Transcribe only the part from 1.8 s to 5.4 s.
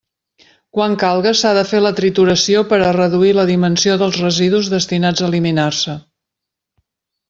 la trituració per a reduir la dimensió dels residus destinats a